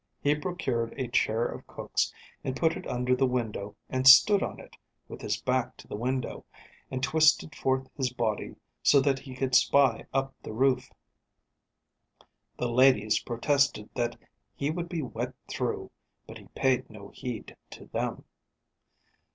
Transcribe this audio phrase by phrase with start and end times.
[0.19, 2.11] He procured a chair of cook's
[2.43, 4.75] and put it under the window and stood on it,
[5.07, 6.43] with his back to the window,
[6.89, 10.89] and twisted forth his body so that he could spy up the roof.
[12.57, 14.15] The ladies protested that
[14.55, 15.91] he would be wet through,
[16.25, 18.23] but he paid no heed to them.